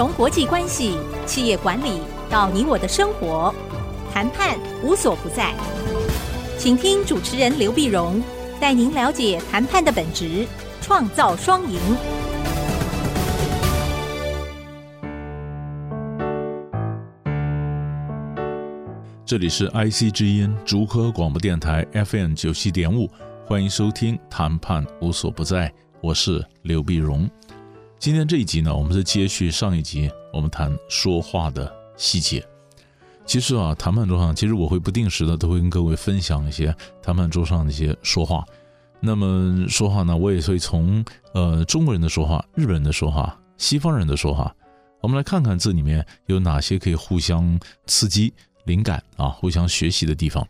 [0.00, 2.00] 从国际关系、企业管理
[2.30, 3.54] 到你我的生活，
[4.10, 5.52] 谈判无所不在。
[6.56, 8.18] 请听主持人刘碧荣
[8.58, 10.46] 带您了解谈判的本质，
[10.80, 11.78] 创造双赢。
[19.26, 23.06] 这里是 IC 之音竹科广播电台 FM 九七点五，
[23.44, 25.68] 欢迎收听《谈判无所不在》，
[26.00, 27.28] 我是刘碧荣。
[28.00, 32.42] 今天这一集呢，我们是接续上一集，我们谈说话的细节。
[33.26, 38.42] 其实啊，谈判桌上，其实我会不定时的都会跟各位分享一些谈判桌上的一些说话。
[39.00, 44.50] 那么说话呢，我也会从呃中国人的说话、日本人的说话、西方人的说话，
[45.02, 48.32] 我们来看看这里面有哪些可以互相刺激。
[48.64, 50.46] 灵感啊，互相学习的地方。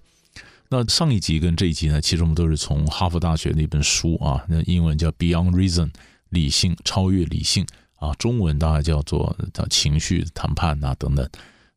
[0.69, 5.87] 那上一集跟这一集呢，其实我们都是从哈佛大学的一本书啊，那英文叫《Beyond Reason》，
[6.30, 7.66] 理性超越理性
[7.98, 11.29] 啊，中文大概叫做叫情绪谈判啊等等。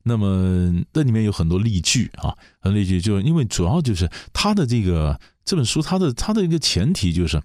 [0.03, 7.41] 那么这里面有很多例句啊，很例句，就是因为主要就是它的这个这本书，它的它的一个前提就是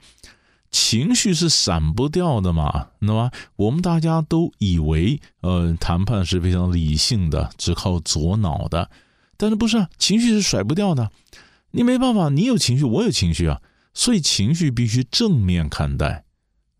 [0.70, 8.90] 情绪是闪不掉的嘛，那么我们大家都以为，呃，谈判是非常理性的，只靠左脑的，
[9.36, 9.88] 但是不是啊？
[9.96, 11.10] 情绪是甩不掉的，
[11.70, 13.62] 你没办法，你有情绪，我有情绪啊，
[13.94, 16.24] 所以情绪必须正面看待，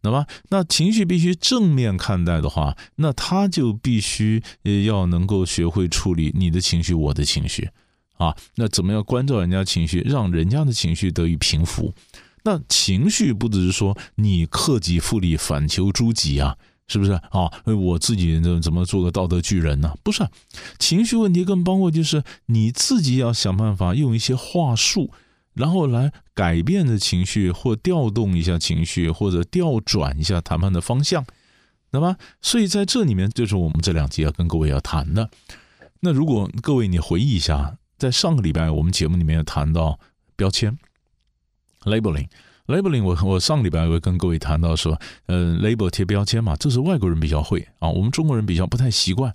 [0.09, 4.42] 那么那情绪必须正面看待的话，那他就必须
[4.87, 7.69] 要能够学会处理你的情绪，我的情绪，
[8.17, 11.92] 啊，那怎么样关照人家情绪，让人家的情绪得以平复？
[12.45, 16.56] 那情绪不只是说你克己复礼，反求诸己啊，
[16.87, 17.53] 是不是啊？
[17.67, 19.95] 我自己怎么做个道德巨人呢？
[20.03, 20.27] 不是，
[20.78, 25.11] 情绪问题更包括就是你自己要想办法用一些话术，
[25.59, 31.25] 然后来改变的情绪，或调动一下情绪，或者调转一下谈判的方向，
[31.91, 35.28] 那么，所以在这里面就是我们这两集要跟各位要谈的。
[36.00, 39.99] 那如果各位你回忆一下，在上个礼拜我们节目里面谈到
[40.37, 40.78] 标签。
[41.82, 49.34] Labeling，Labeling，我我上个礼拜我跟各位谈到说，呃，label 贴标签嘛，这是外国人比较会啊，我们中国人比较不太习惯，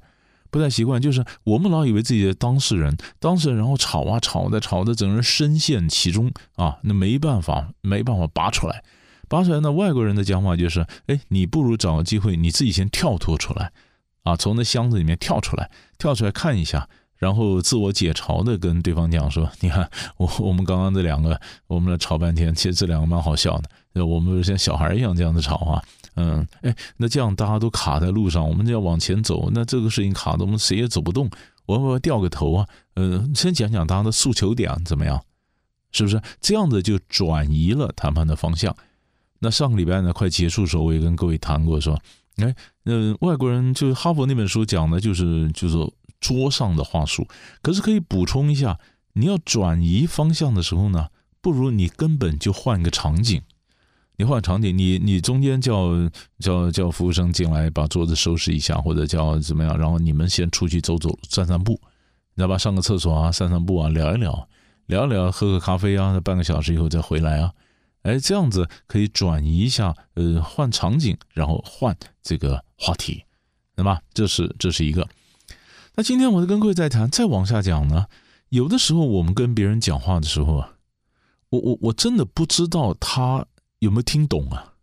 [0.54, 8.84] 不太习惯，就是我们老以为自己的当事人，当事人然后吵啊吵的吵的，整个人深陷其中啊，那没办法，没办法拔出来，
[9.28, 13.72] 拔出来，那外国人的讲法就是，哎，你不如找个机会，你自己先跳脱出来，
[14.22, 16.88] 啊，从那箱子里面跳出来，跳出来看一下。
[17.18, 23.58] 然后自我解嘲的跟对方讲说：“你看 我我们刚刚这两个，我们俩吵半天，其实这两个蛮好笑
[23.94, 24.06] 的。
[24.06, 25.82] 我们像小孩一样这样子吵啊，
[26.16, 31.30] 嗯，哎，那这样大家都卡在路上，我们就要往前走，那这个事情卡的我们谁也走不动，
[31.66, 32.68] 我们要掉个头啊。
[32.96, 35.24] 嗯，先讲讲大家的诉求点怎么样？
[35.92, 38.76] 是不是这样子就转移了谈判的方向？
[39.40, 42.00] 那上个礼拜呢，快结束的时候，我也跟各位谈过说，
[42.38, 45.78] 哎，嗯外国人就是哈佛那本书讲的就是就是。”
[46.24, 47.28] 桌上的话术，
[47.62, 48.80] 可是可以补充一下，
[49.12, 51.10] 你要转移方向的时候呢，
[51.42, 53.42] 不如你根本就换个场景。
[54.24, 55.90] 你换场景，你你中间叫
[56.40, 62.58] 叫叫服务生进来把桌子收拾一下，或者叫怎么样，然后你们先出去走走散散步，你知道吧？
[62.58, 64.48] 上个厕所啊，散散步啊，聊一聊，
[64.86, 67.52] 聊一聊，喝个咖啡啊，半个小时以后再回来啊。
[68.04, 73.26] 哎，这样子可以转移一下，呃，换场景，然后换这个话题，
[73.76, 75.06] 那么这是这是一个。
[75.96, 78.06] 那今天我就跟各位再谈，再往下讲呢。
[78.48, 80.76] 有的时候我们跟别人讲话的时候啊，
[81.50, 83.46] 我我我真的不知道他
[83.84, 84.74] 有没有听懂啊。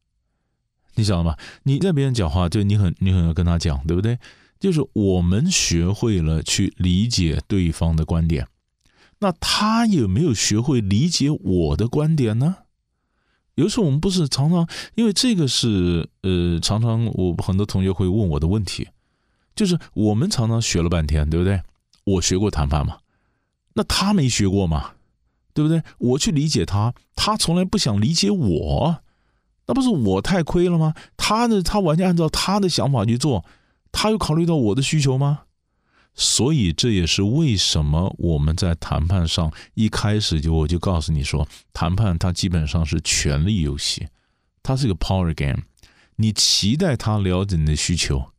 [0.95, 1.37] 你晓得吗？
[1.63, 4.19] 你在别人讲话，就你很你很要跟他讲，对不对？
[4.59, 8.47] 就是我们学会了去理解对方的观点，
[9.21, 12.57] 那他有没有学会理解我的观点呢？
[13.55, 18.89] 有时候我们不是常常，因为这个是呃，常常我很多同学会问我的问题。
[19.57, 21.61] 就是我们常常学了半天，对不对？
[22.05, 22.99] 我学过谈判嘛，
[23.75, 24.93] 那他没学过嘛，
[25.53, 25.83] 对不对？
[25.99, 29.03] 我去理解他，他从来不想理解我，
[29.67, 30.95] 那不是我太亏了吗？
[31.17, 33.45] 他呢，他完全按照他的想法去做，
[33.93, 35.43] 他有考虑到我的需求吗？
[36.15, 44.09] 所以这也是为什么我们在谈判上一开始就我就告诉你说，谈判它基本上是权力游戏，
[44.63, 45.63] 它是个 power game，
[46.17, 48.33] 你期待他了解你的需求。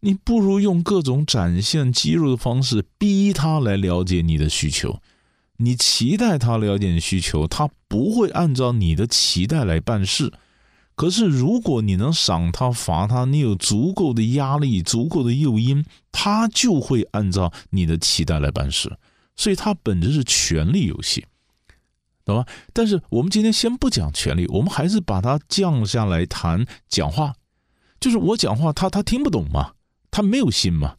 [0.00, 5.00] 你不如用各种展现肌肉的方式逼他来了解你的需求，
[5.58, 10.32] 你期待他了解你需求，他不会按照你的期待来办事。
[10.96, 18.96] 可是如果你能赏他罚他，你有足够的压力、足够的诱因，他就会按照你的期待来办事。
[19.36, 21.26] 所以它本质是权力游戏，
[22.24, 22.46] 懂吗？
[22.72, 27.34] 但是我们今天先不讲权力，我们还是把它降下来谈讲话，
[27.98, 29.72] 就是我讲话他他听不懂嘛。
[30.12, 30.94] 他没有心嘛，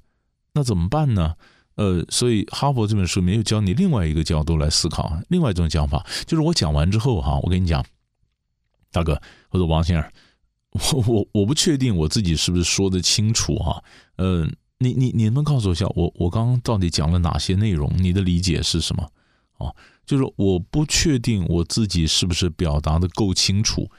[0.55, 1.35] 那怎么办呢？
[1.75, 7.85] 呃，所以哈佛这本书没有教你另外一个角度来思考，另外一种讲法，就是我讲完之后哈，我跟你讲，
[8.91, 10.11] 大哥或者王先生，
[10.93, 13.83] 我我我不确定我自己是不是说的清楚哈，
[14.15, 17.91] 呃，你你你能告诉我一下，我我刚刚到底讲了哪些内容？
[17.97, 19.09] 你的理解是什么？
[19.57, 19.75] 啊，
[20.05, 23.91] 就是我不确定我自己是不是表达的够清楚。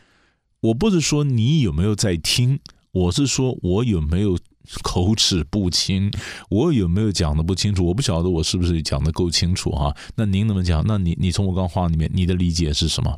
[0.61, 2.59] 我不是说你有没有在听，
[2.93, 4.39] 我是说我有没有。
[4.83, 6.11] 口齿不清，
[6.49, 7.87] 我有没有讲的不清楚？
[7.87, 9.95] 我不晓得我是不是讲的够清楚哈。
[10.15, 10.85] 那您怎么讲？
[10.87, 13.17] 那你你从我刚话里面，你的理解是什么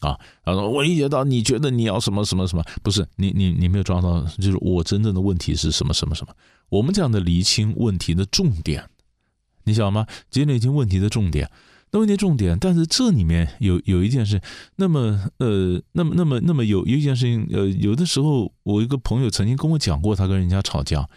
[0.00, 0.18] 啊？
[0.44, 2.64] 然后我理解到你觉得你要什么什么什么？
[2.82, 6.34] 不是你你你没有抓到，就是我真正的问题是什么什么什么？
[6.68, 8.88] 我们讲的厘清问题的重点，
[9.64, 10.06] 你晓得吗？
[10.30, 11.50] 今天厘清问题的重点。
[11.90, 14.40] 那问题重点，但是这里面有有一件事，
[14.76, 21.08] 那么呃，那么那么那么有有一件事情，呃，有的时候我一个朋友曾经跟我讲过，他跟人家吵架，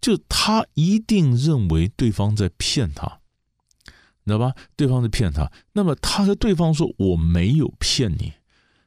[0.00, 3.20] 就他一定认为对方在骗他，
[4.24, 4.54] 你知道吧？
[4.74, 8.32] 对方在骗他，那么他和对方说我没有骗你，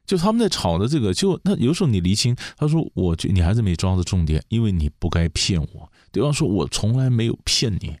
[0.04, 7.96] 就他们在吵的这个，就那有时候你厘清，他说我觉你还是没抓住重点，因为你不该骗我，对方说我从来没有骗你。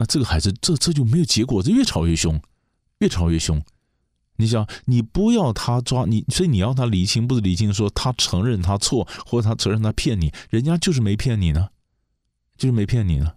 [0.00, 2.40] 那这个孩子，这这就没有结果，这越吵越凶，
[3.00, 3.62] 越吵越凶。
[4.36, 11.68] 你想，你不要他抓你，所以你要他厘清，不是厘清说他承认他错，或者他承认他骗你，人家就是没骗你呢，
[12.56, 13.34] 就是没骗你呢。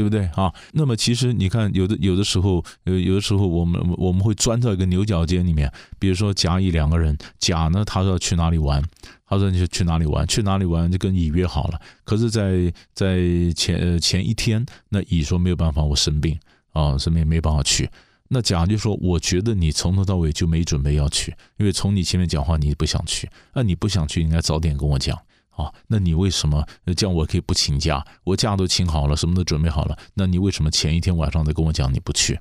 [0.00, 0.50] 对不对啊？
[0.72, 5.70] 那么其实你看，有的有的时候，有有的时候，我们我们会钻到一个牛角尖里面。
[5.98, 8.82] 比如说甲乙两个人，甲呢，他说要去哪里玩，
[9.26, 11.78] 他说你就去哪里玩，去哪里玩就跟乙约好了。
[12.02, 16.38] 可是在，在在前前一天，那乙说没有办法，我生病
[16.72, 17.90] 啊，生病没办法去。
[18.28, 23.28] 那甲就说，我觉得你从头到尾就没准备要去，因为从你前面讲话，你不想去。
[23.52, 25.18] 那你不想去，应该早点跟我讲。
[25.60, 26.64] 啊，那你为什么
[26.96, 27.14] 这样？
[27.14, 29.98] 我可以不请假，我假都请好了，什么都准备好了。
[30.14, 32.38] 那你为什么前一天晚上再跟我讲你不去？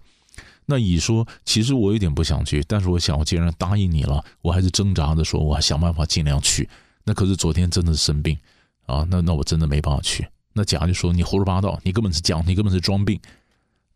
[0.67, 6.69] 那乙说，其实我有点不想去，但是我想，我既然答应你了，我还是挣扎着说，我还想办法尽量去。
[7.03, 8.37] 那可是昨天真的是生病
[8.85, 10.27] 啊，那那我真的没办法去。
[10.53, 13.19] 那甲就说，你胡说八道，你根本是讲，你根本是装病。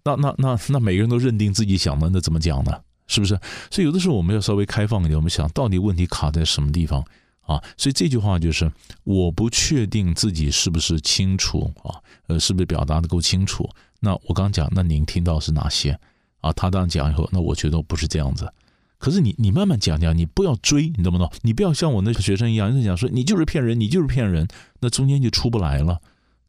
[0.03, 2.81] 那那那那每个人都认定自己想的，那怎么讲呢？
[3.05, 3.39] 是不是？
[3.69, 7.03] 所以有的时候我们要稍微开放一点，我们想到底问题卡在什么地方？
[7.45, 8.71] 啊，所以这句话就是
[9.03, 13.69] 我不确定自己是不是清楚啊，呃，是不是表达的够清楚？
[13.99, 15.99] 那我刚讲，那您听到是哪些？
[16.39, 18.51] 啊，他这样讲以后，那我觉得不是这样子。
[18.97, 21.29] 可是你你慢慢讲讲，你不要追，你懂不懂？
[21.41, 24.47] 你不要像我那学生一样，一直讲说你就是骗人，你就是骗人，
[24.79, 25.99] 那中间就出不来了。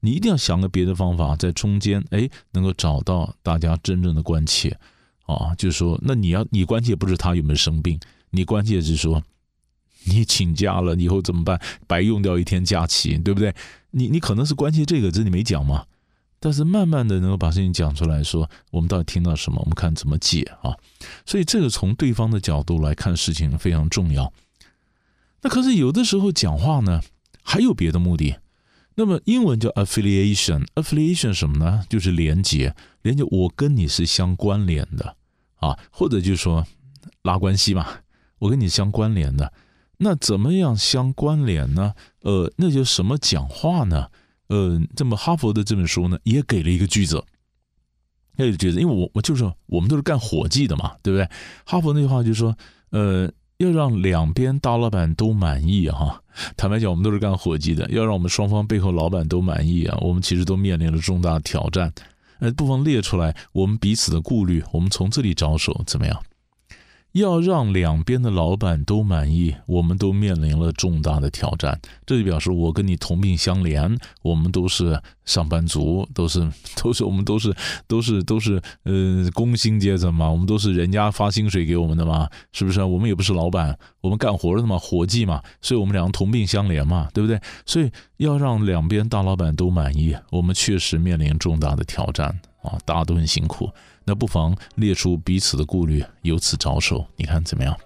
[0.00, 4.78] 你一定要想个别的方法，在中间哎，能够找到大家真正的关切
[5.26, 7.98] 啊，就是说，那你要你关切不是他有没有生病，
[8.30, 9.20] 你关切是说。
[10.06, 11.60] 你请假了以后怎么办？
[11.86, 13.54] 白用掉一天假期，对不对？
[13.90, 15.86] 你你可能是关心这个，这你没讲嘛。
[16.40, 19.58] 但是慢慢的能够把事情讲出来说，我们到底听到什么？
[19.60, 20.76] 我们看怎么解啊。
[21.24, 24.30] 所以这个从对方的角度来看事情非常重要。
[25.40, 27.00] 那可是有的时候讲话呢，
[27.42, 28.36] 还有别的目的。
[28.96, 31.84] 那么英文叫 affiliation，affiliation 什么呢？
[31.88, 35.16] 就是连接，连接我跟你是相关联的
[35.56, 36.66] 啊，或者就是说
[37.22, 37.86] 拉关系嘛，
[38.38, 39.52] 我跟你相关联的。
[40.04, 41.94] 那怎么样相关联呢？
[42.20, 44.10] 呃，那就什么讲话呢？
[44.48, 47.24] 呃，这么哈佛的这本书呢，也给了一个句子，
[48.36, 51.26] 那个句子，因为我我就是我们都是干伙计的嘛，对不对？
[51.64, 52.54] 哈佛那句话就是说，
[52.90, 56.22] 呃，要让两边大老板都满意哈。
[56.54, 61.90] 坦白讲，我们都是干伙计的，要让我们双方背后老板都满意啊，我们其实都面临了重大挑战。
[62.40, 66.22] 呃，不妨列出来我们彼此的顾虑，我们从这里着手，怎么样？
[67.14, 71.80] 要让两边的老板都满意，我们都面临了重大的挑战。
[72.04, 76.50] 这就表示我跟你同病相怜，我们都是上班族，都是
[76.82, 77.54] 都是我们都是
[77.86, 82.82] 都是都是呃工薪阶层嘛，我们都是人家发薪水给我们的嘛，是不是？
[82.82, 87.40] 我们也不是老板，我们干活的嘛，伙计嘛，所以我们两个同病相怜嘛，对不对？
[87.64, 93.70] 所以要让两边大老板都满意，我们确实面临重大的挑战啊，大家都很辛苦。
[94.04, 97.76] 那不妨列出彼此的顾虑，由此着手，你看怎么样？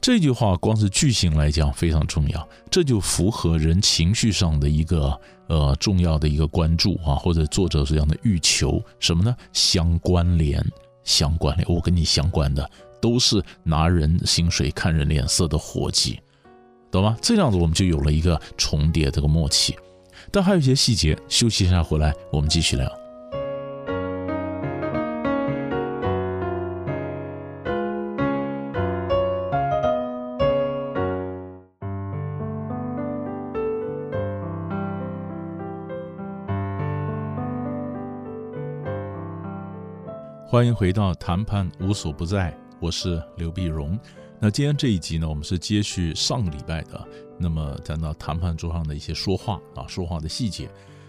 [0.00, 9.36] 这句话光是句型来讲非常重要，这就符合人情绪上的一个呃重要的一个关注啊，或者作者这样的欲求什么呢？
[9.52, 10.64] 相关联，
[11.02, 16.20] 相关联，我跟你相关的都是拿人薪水看人脸色的伙计，
[16.92, 17.16] 懂吗？
[17.20, 19.76] 这样子我们就有了一个重叠这个默契，
[20.30, 22.97] 但还有一些细节，休息一下回来我们继续聊。
[40.50, 44.00] 欢迎回到谈判无所不在，我是刘碧荣。
[44.40, 47.06] 那今天这一集呢，我们是接续上个礼拜的，
[47.38, 50.66] 那么谈到谈判桌上的一些说话啊，说话的细节。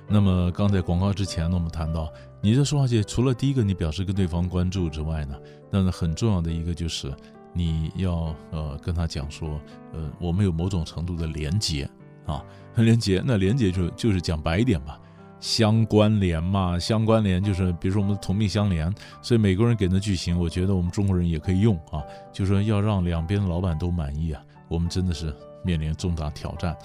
[0.09, 5.39] 那么刚在广告之前呢，我们谈到你的说话界，除了第一个你表示跟对方关注之外呢，
[5.71, 7.09] 那么很重要的一个就是
[7.53, 9.57] 你要呃跟他讲说，
[9.93, 11.89] 呃，我们有某种程度的连结
[12.25, 12.43] 啊，
[12.75, 13.23] 连结。
[13.25, 14.99] 那连结就就是讲白一点吧。
[15.39, 22.03] 相关联嘛，相关联就是，比如说我们同病相怜，所以美国人给的句型，我觉得我们中国人也可以用啊，
[22.33, 26.77] 就是说要让两边的老板都满意啊，我们真的是面临重大挑战，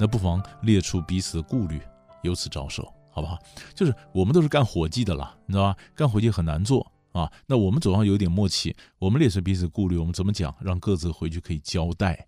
[0.00, 1.80] 那不妨列出彼此的顾虑，
[2.22, 3.38] 由此着手，好不好？
[3.74, 5.76] 就是我们都是干伙计的啦，你知道吧？
[5.94, 12.26] 干伙计很难做啊，那我们总要有点默契，我们列出彼此顾虑，我们怎么讲，让各自回去可以交代。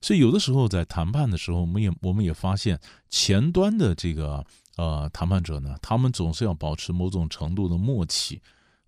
[0.00, 4.42] 所以有的时候在谈判的时候，我们也我们也发现前端的这个。
[4.80, 8.40] 呃，谈判者呢，他们总是要保持某种程度的默契，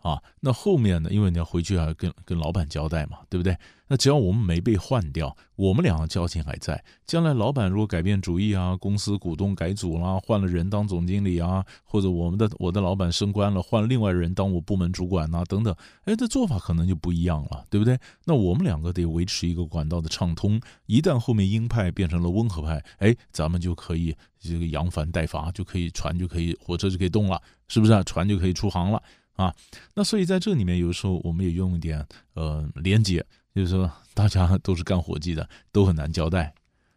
[0.03, 3.57] 啊，那后面呢，因为你要回去要跟跟老板交代嘛，对不对？
[3.89, 6.83] 那只要我们没被换掉，我们两个交情还在。
[7.07, 17.99] 将来老板如果改变主意啊，公司股东改组啦，换了人当总经理啊，或者我们的我的老板升官了，换另外人当我部门主管呐，等等，哎，这做法可能就不一样了，对不对？
[18.25, 20.59] 那我们两个得维持一个管道的畅通。
[20.87, 28.03] 一旦后面鹰派变成了温和派，哎，咱们就可以这个扬帆待发，就可以船就可以火车就可以动了，是不是啊？
[28.05, 29.03] 船就可以出航了
[29.35, 29.55] 啊？
[29.95, 33.25] 那所以在这里面，有时候我们也用一点呃连接。
[33.55, 36.55] 就是说，大家都是干伙计的，都很难交代，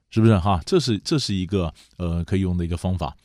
[0.09, 0.61] 是不是哈？
[0.65, 3.17] 这是这是一个呃可以用的一个方法。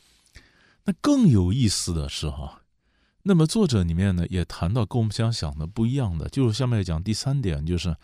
[0.83, 2.63] 那更有意思的是哈，
[3.23, 7.95] 那么作者里面呢也谈到跟我们想想的不一样的，就是下面讲第三点，就是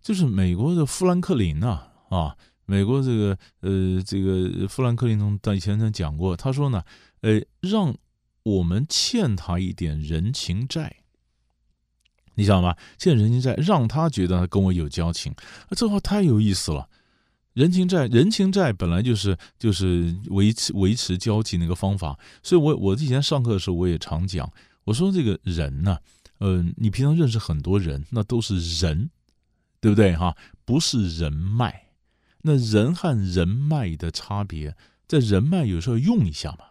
[0.00, 6.82] 就是美国的富兰克林呐啊，美国这个呃这个富兰克林从以前曾讲过，他说呢，
[7.20, 7.94] 呃，让
[8.46, 10.98] 我们欠他一点人情债。
[12.36, 12.76] 你知道吗？
[12.96, 15.34] 欠人情债，让他觉得跟我有交情，
[15.70, 16.88] 这话太有意思了。
[17.54, 22.16] 人情债，人情债本来就是就是维持维持交情的一个方法。
[22.42, 24.48] 所以我，我以前上课的时候，我也常讲，
[24.84, 25.98] 我说这个人呢，
[26.38, 29.10] 嗯、呃，你平常认识很多人，那都是人，
[29.80, 30.36] 对不对哈？
[30.64, 31.86] 不是人脉。
[32.42, 34.76] 那人和人脉的差别，
[35.08, 36.66] 在人脉有时候用一下嘛，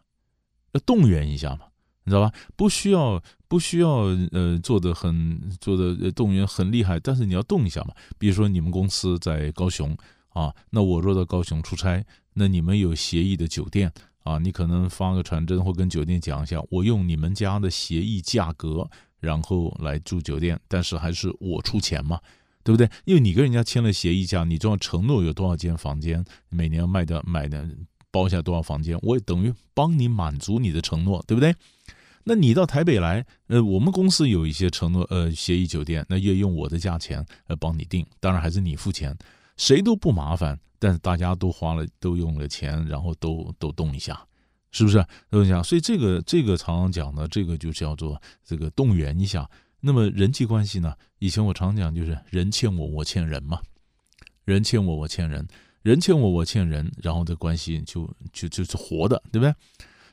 [0.79, 1.67] 动员一下嘛。
[2.08, 2.32] 你知道吧？
[2.55, 3.89] 不需要，不需要，
[4.32, 7.96] 呃，做的很，做的动员很厉害，但是你要动一下嘛。
[8.20, 9.98] 比如说你们公司在高雄
[10.29, 12.05] 啊，那我若到高雄出差，
[12.36, 13.91] 那你们有协议的酒店
[14.22, 18.88] 啊，你可能发个传真或跟酒店讲一下，我用你们家的协议价格，
[19.20, 22.20] 然后来住酒店，但是还是我出钱嘛，
[22.63, 22.88] 对不对？
[23.05, 27.67] 因为你跟人家签了协议价，你就要承诺有多少间房间，每年要卖的买的
[28.16, 31.54] 包下多少房间，我也等于帮你满足你的承诺，对不对？
[32.24, 39.14] 那你到台北来，呃，我们公司有一些承诺，呃，协议酒店，那也用我的价钱呃帮你订，当然还是你付钱，
[39.58, 44.26] 谁都不麻烦，但是大家都花了，都用了钱，然后都都动一下，
[44.72, 45.06] 是不是？
[45.30, 49.50] 动一下，所以这个这个常常讲的，这个就叫做这个动员一下。
[49.82, 50.96] 那么人际关系呢？
[51.20, 53.60] 以前我常讲就是人欠我，我欠人嘛，
[54.46, 55.46] 人欠我，我欠人，
[55.86, 59.54] 人欠我，我欠人，然后这关系就就就是活的，对不对？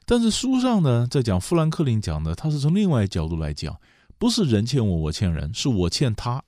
[0.04, 3.80] 但是书上呢，在讲富兰克林讲的，他是从另外一角度来讲，
[4.18, 6.44] 不是人欠我，我欠人，是我欠他，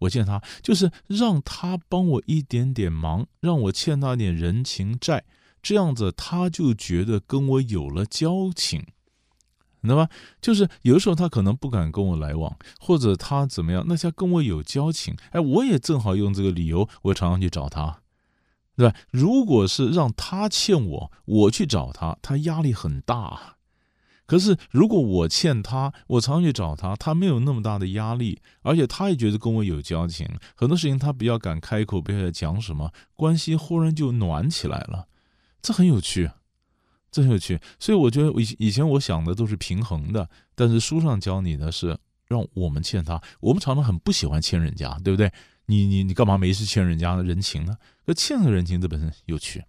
[0.00, 5.24] 我欠他，就是让他帮我一点点忙，让我欠他点人情债，
[5.62, 8.84] 这样子他就觉得跟我有了交情，
[9.80, 10.06] 那么？
[10.42, 17.99] 就是有的时候他可能不敢跟我来往，或者他怎么样，那他跟我有交情，哎，我也正好用这个理由，我常常去找他。
[18.76, 18.96] 对吧？
[19.10, 23.56] 如果是让他欠我，我去找他，他压力很大。
[24.26, 30.24] 可是如果我欠他，我常去找他，他没有那么大的压力，而且他也觉得跟我有交情，
[30.54, 35.08] 很多事情他比较敢开口，比较讲什么，关系忽然就暖起来了。
[35.60, 36.30] 这很有趣，
[37.10, 37.60] 这很有趣。
[37.80, 41.98] 所以我觉得以以前我想的都是平衡的，但是书上教你的是
[42.28, 43.20] 让我们欠他。
[43.40, 45.32] 我们常常很不喜欢欠人家，对不对？
[45.66, 47.76] 你你你干嘛没事欠人家的人情呢？
[48.14, 49.64] 欠的人情这本身有趣。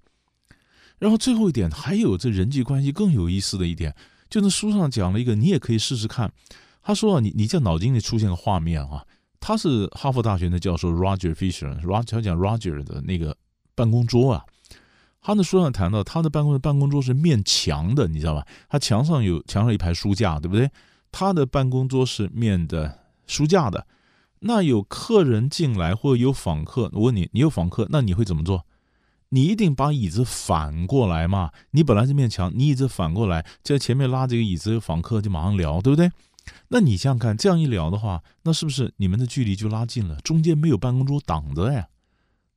[1.00, 3.96] 然后最后一点，还有这人际关系更有意思的一点，
[4.30, 6.32] 就那书上讲了一个，你也可以试试看。
[6.84, 9.06] 他说啊，你你在脑筋里出现个画面啊，
[9.40, 13.36] 他是哈佛大学的教授 Roger Fisher，Roger 他讲 Roger 的那个
[13.74, 14.46] 办公桌啊，
[15.22, 18.46] 他的书上谈到他的办公办公桌是面墙的，你知道吧？
[18.70, 20.70] 他墙上有墙上一排书架，对不对？
[21.12, 23.88] 他的办公桌是面的书架的。
[24.42, 28.66] 那有客人进来或者有访客，我问你，你有访客，那你会怎么做？
[29.30, 31.52] 你一定把椅子反过来嘛？
[31.72, 36.12] 你本来这面墙，你椅子反过来，在前面拉这个椅子，访客就马上聊，对不对？
[36.70, 40.16] 那你想想看，这样一聊的话，那是不是你们的距离就拉近了？
[40.18, 41.88] 中间没有办公桌挡着呀，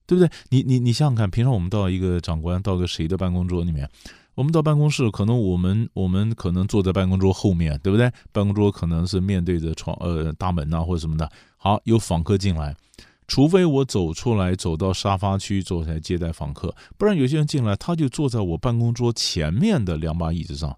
[0.06, 0.30] 对不对？
[0.48, 3.88] 你你你想想看，平常我们到一个长官到个谁的办公桌里面，
[4.34, 8.10] 我们到办公室，可能我们我们可能坐在办公桌后面，对不对？
[8.32, 11.30] 办公桌可能是面对着窗呃大门呐、或者什么的。
[11.56, 12.74] 好，有访客进来，
[13.28, 20.76] 除非我走出来走到沙发区坐下来接待访客，不然有些人进来他就坐在我办公桌前面的两把椅子上。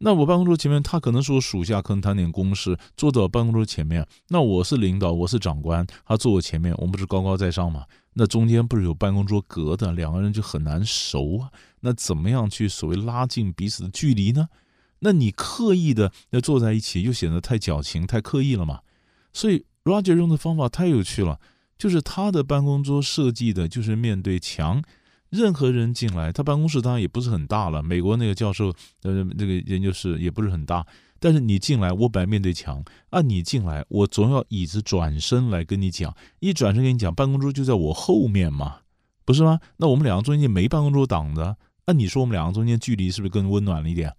[0.00, 4.06] 那我办公桌前面，他可能是我属下，可能谈点公事，坐到办公桌前面。
[4.28, 7.84] 那我是领导，我是长官，他坐我前面，我们不是高高在上吗？
[8.14, 11.50] 那中间不是有办公桌隔的，两个人就很难熟啊。
[11.80, 14.48] 那怎么样去所谓拉近彼此的距离呢？
[15.00, 18.80] 那你刻意的要坐在一起，又显得太矫情、太刻意了嘛。
[19.32, 21.38] 所以 Roger 用的方法太有趣了，
[21.76, 24.82] 就是他的办公桌设计的就是面对墙。
[25.30, 27.82] 任何人进来，他办公室当然也不是很大了。
[27.82, 28.72] 美国那个教授，
[29.02, 30.84] 呃，那个研究室也不是很大。
[31.20, 36.14] 但是你进来，我本来面对墙啊，你进来，我总要椅子转身来跟你讲。
[36.40, 38.78] 一转身跟你讲，办公桌就在我后面嘛，
[39.24, 39.60] 不是吗？
[39.78, 41.56] 那我们两个中间没办公桌挡着，
[41.86, 44.14] 那你说我们两个中间距离是不是更温暖了一点？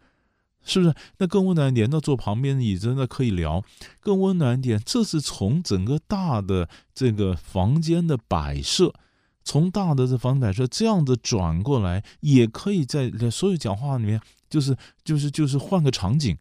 [0.62, 0.94] 是不是？
[1.18, 3.64] 那更温暖一点，那坐旁边的椅子那可以聊，
[4.02, 4.82] 更温暖一点。
[4.86, 8.94] 这是从整个大的这个房间的摆设。
[9.42, 16.38] 从大的这房摆设这样子转过来，也可以在所有讲话里面，就是就是就是换个场景，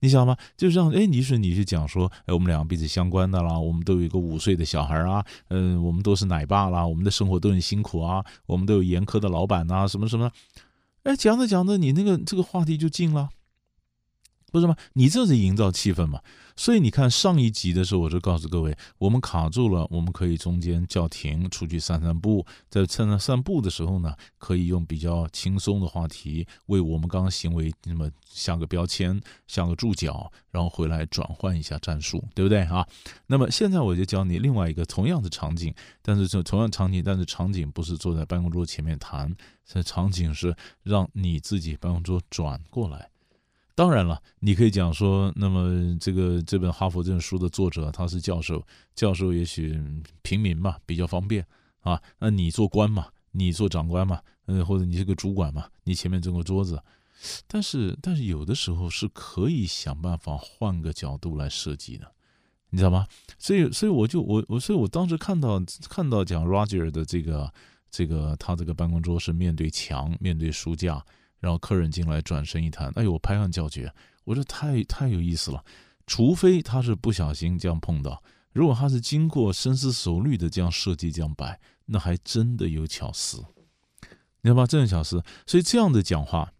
[0.00, 0.36] 你想吗？
[0.56, 10.30] 就这样，哎，你是你是讲说，哎，我们两个彼此相关的啦，我们都有一个五岁的小孩啊，嗯，我们都是奶爸啦，我们的生活都很辛苦啊，我们都有严苛的老板啊，什么什么，
[11.04, 13.28] 哎，讲着讲着，你那个这个话题就进了。
[14.50, 14.74] 不是吗？
[14.94, 16.20] 你这是营造气氛嘛？
[16.58, 22.44] 所以你看上一集的时候，我就告诉各位，我们卡住了，我们可以中间叫停，出去散散步。
[22.68, 32.84] 在趁着散步的时候呢，可以用比较轻松的话题为我们刚刚行为那么下个标签，下个注脚，然后回来转换一下战术，对不对啊？
[33.28, 39.32] 那么现在我就教你另外一个同样的场景，但是这同样场景，但是场景不是坐在办公桌前面谈，
[39.64, 43.10] 这场景是让你自己办公桌转过来。
[43.78, 49.80] 当然了，你可以讲说，那么这个这本哈佛这本书的作者他是教授，教授也许
[50.20, 51.46] 平民嘛比较方便
[51.82, 52.02] 啊。
[52.18, 56.82] 那你做官嘛，你做长官嘛，嗯，或者你是个主管嘛，你前面这个桌子。
[57.46, 62.10] 但是，但是有的时候是可以想办法换个角度来设计的，
[62.70, 63.06] 你知道吗？
[63.38, 67.54] 所以，所以我就我我，所以我当时看到看到讲 Roger 的这个
[67.92, 71.00] 这个他这个办公桌是面对墙，面对书架。
[71.40, 73.92] 然后客人进来，转身一谈，哎呦，我拍案叫绝，
[74.24, 75.64] 我说太太有意思了。
[76.06, 78.22] 除非他是不小心这样碰到，
[78.52, 83.44] 如果他是经过深思熟虑的这样设计这样摆，那还真的有巧思，
[84.40, 84.66] 你知道吗？
[84.66, 85.22] 真的巧思。
[85.46, 86.52] 所以这样的讲话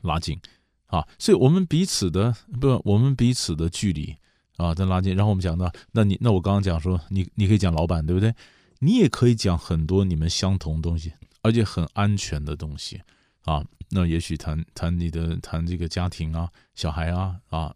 [0.00, 0.40] 拉近
[0.86, 4.16] 啊，所以我们彼此的不，我们彼此的距离
[4.56, 5.14] 啊，在拉近。
[5.14, 8.34] 然后我们讲到，那你那我刚刚讲说，你你可以讲老板，对不对？
[8.78, 11.12] 你也可以讲很多你们相同东西，
[11.42, 13.00] 而且很安全的东西
[13.44, 13.64] 啊。
[13.94, 17.74] 那也许谈谈你的谈这个家庭啊，小孩啊啊，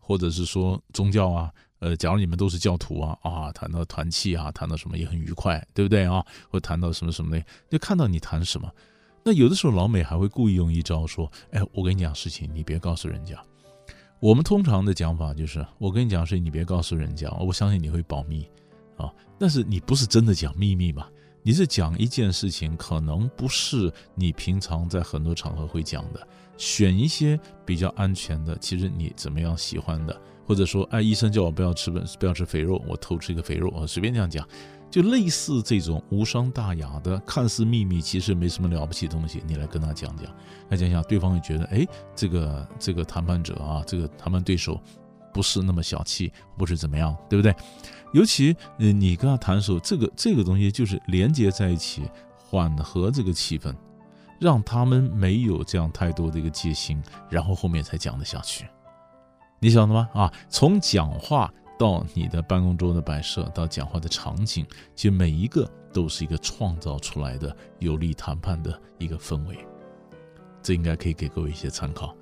[0.00, 6.24] 或者是说宗教啊，呃，假如你们都是教徒啊啊，谈到团契啊，谈到什么也很愉快，对不对啊？
[6.48, 8.70] 或谈到什么什么的，就看到你谈什么。
[9.22, 13.38] 那有的时候老美还会故意用一招说：“哎，我跟你讲事情，你别告诉人家。”
[14.20, 18.48] 我们通常的讲法就是：“我跟你讲事情，你别告诉人家，我相信你会保密
[18.96, 21.06] 啊。”但是你不是真的讲秘密嘛？
[21.46, 26.26] 你是讲一件事情，可能不是你平常在很多场合会讲的，
[26.56, 28.56] 选一些比较安全的。
[28.56, 34.48] 其实你怎么样喜欢的，或者说，哎，医生叫我不要吃不要吃肥肉，我偷吃一个肥肉，我随便这样讲，
[34.90, 40.24] 就类似这种无伤大雅的，看似秘密，其实没什么了不起的东西，你来跟他讲讲，
[40.70, 44.80] 来讲讲，对方会觉得，哎，这个这个谈判者啊，这个谈判对手。
[45.34, 47.54] 不是那么小气，不是怎么样，对不对？
[48.12, 53.74] 尤其，你跟他谈的时候，这个这个东西就是连接在一起，缓和这个气氛，
[54.38, 58.64] 让他们没有这样太多的一个戒心，然后后面才讲得下去。
[59.58, 60.08] 你晓得吗？
[60.14, 69.58] 啊，从讲话到你的办公桌的摆设，到讲话的场景，其实每一个都是一个创造出来的有利谈判的一个氛围。
[70.62, 72.14] 这应该可以给各位一些参考。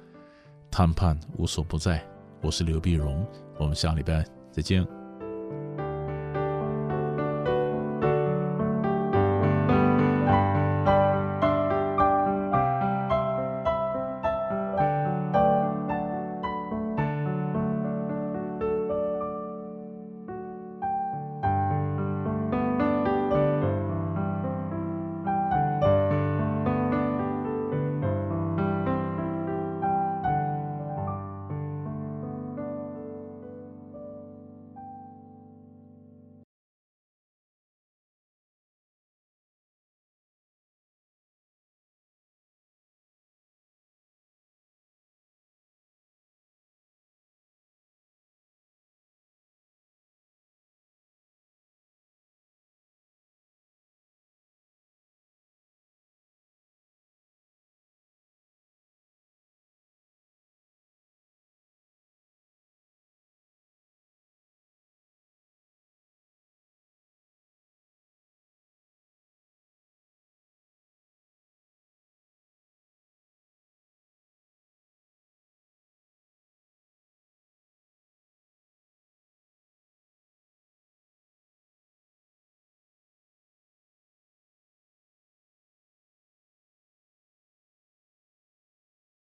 [0.70, 2.02] 谈判无所不在。
[2.42, 3.24] 我是刘碧荣，
[3.56, 5.01] 我们下礼拜再见。